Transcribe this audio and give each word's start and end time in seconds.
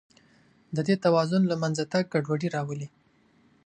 د 0.75 0.77
دې 0.87 0.95
توازن 1.05 1.41
له 1.47 1.55
منځه 1.61 1.83
تګ 1.93 2.03
ګډوډي 2.13 2.49
راولي. 2.55 2.87